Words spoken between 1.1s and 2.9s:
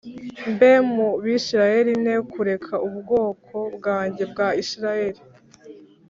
Bisirayeli ne kureka